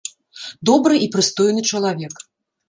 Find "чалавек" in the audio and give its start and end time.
1.75-2.25